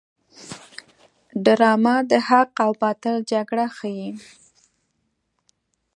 ډرامه 1.45 1.95
د 2.09 2.11
حق 2.27 2.51
او 2.65 2.71
باطل 2.83 3.15
جګړه 3.31 3.67
ښيي 3.77 4.09